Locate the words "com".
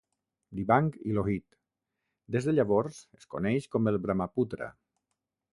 3.77-3.93